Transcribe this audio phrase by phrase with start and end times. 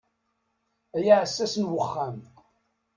[0.97, 2.17] Ay aɛessas n uxxam.